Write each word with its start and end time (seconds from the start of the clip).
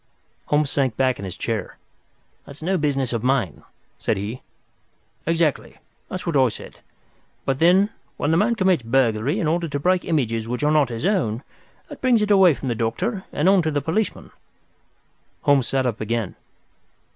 Holmes 0.47 0.71
sank 0.71 0.97
back 0.97 1.19
in 1.19 1.25
his 1.25 1.37
chair. 1.37 1.77
"That's 2.47 2.63
no 2.63 2.75
business 2.79 3.13
of 3.13 3.21
mine," 3.23 3.61
said 3.99 4.17
he. 4.17 4.41
"Exactly. 5.27 5.77
That's 6.09 6.25
what 6.25 6.35
I 6.35 6.49
said. 6.49 6.79
But 7.45 7.59
then, 7.59 7.91
when 8.17 8.31
the 8.31 8.37
man 8.37 8.55
commits 8.55 8.81
burglary 8.81 9.39
in 9.39 9.45
order 9.47 9.67
to 9.67 9.79
break 9.79 10.03
images 10.03 10.47
which 10.47 10.63
are 10.63 10.71
not 10.71 10.89
his 10.89 11.05
own, 11.05 11.43
that 11.87 12.01
brings 12.01 12.23
it 12.23 12.31
away 12.31 12.55
from 12.55 12.67
the 12.69 12.73
doctor 12.73 13.25
and 13.31 13.47
on 13.47 13.61
to 13.61 13.69
the 13.69 13.79
policeman." 13.79 14.31
Holmes 15.43 15.67
sat 15.67 15.85
up 15.85 16.01
again. 16.01 16.35